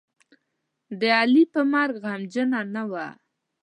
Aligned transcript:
د 0.99 1.01
علي 1.19 1.43
په 1.53 1.61
مرګ 1.73 1.95
غمجنـه 2.03 2.61
نه 2.73 2.83
وه. 2.91 3.07